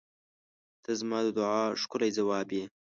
[0.83, 2.63] ته زما د دعاوو ښکلی ځواب یې.